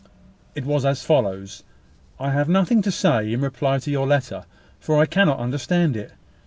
It 0.55 0.65
was 0.65 0.83
as 0.83 1.03
follows: 1.05 1.61
"I 2.19 2.31
have 2.31 2.49
nothing 2.49 2.81
to 2.81 2.91
say 2.91 3.31
in 3.31 3.41
reply 3.41 3.77
to 3.77 3.91
your 3.91 4.07
letter, 4.07 4.45
for 4.79 4.99
I 4.99 5.05
cannot 5.05 5.37
understand 5.37 5.95
it. 5.95 6.13